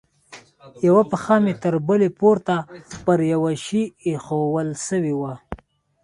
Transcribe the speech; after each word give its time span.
يوه 0.87 1.03
پښه 1.11 1.35
مې 1.43 1.53
تر 1.63 1.75
بلې 1.87 2.09
پورته 2.19 2.55
پر 3.05 3.19
يوه 3.33 3.51
شي 3.65 3.83
ايښوول 4.05 4.69
سوې 4.87 5.13
وه. 5.19 5.33